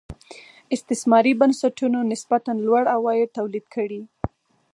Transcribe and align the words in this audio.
استثماري 0.75 1.33
بنسټونو 1.41 1.99
نسبتا 2.11 2.51
لوړ 2.65 2.83
عواید 2.95 3.33
تولید 3.37 3.65
کړي. 3.73 4.01